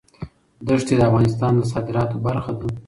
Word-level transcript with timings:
ښتې 0.81 0.93
د 0.97 1.01
افغانستان 1.09 1.53
د 1.57 1.61
صادراتو 1.71 2.15
برخه 2.25 2.51
ده. 2.59 2.65